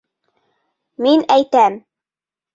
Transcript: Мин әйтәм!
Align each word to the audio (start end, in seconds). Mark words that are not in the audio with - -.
Мин 1.07 1.27
әйтәм! 1.37 1.79